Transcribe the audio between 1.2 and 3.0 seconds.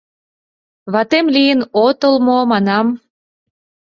лийын отыл мо, манам?